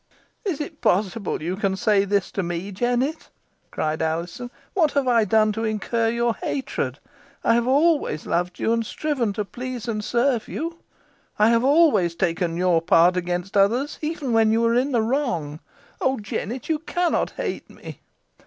"Is 0.43 0.59
it 0.59 0.81
possible 0.81 1.43
you 1.43 1.55
can 1.55 1.75
say 1.75 2.05
this 2.05 2.31
to 2.31 2.41
me, 2.41 2.71
Jennet?" 2.71 3.29
cried 3.69 4.01
Alizon. 4.01 4.49
"What 4.73 4.93
have 4.93 5.07
I 5.07 5.25
done 5.25 5.51
to 5.51 5.63
incur 5.63 6.09
your 6.09 6.33
hatred? 6.33 6.97
I 7.43 7.53
have 7.53 7.67
ever 7.67 8.17
loved 8.27 8.57
you, 8.57 8.73
and 8.73 8.83
striven 8.83 9.31
to 9.33 9.45
please 9.45 9.87
and 9.87 10.03
serve 10.03 10.47
you. 10.47 10.79
I 11.37 11.49
have 11.49 11.63
always 11.63 12.15
taken 12.15 12.57
your 12.57 12.81
part 12.81 13.15
against 13.15 13.55
others, 13.55 13.99
even 14.01 14.33
when 14.33 14.51
you 14.51 14.61
were 14.61 14.73
in 14.73 14.91
the 14.91 15.03
wrong. 15.03 15.59
Oh! 16.01 16.17
Jennet, 16.17 16.67
you 16.67 16.79
cannot 16.79 17.29
hate 17.37 17.69
me." 17.69 17.99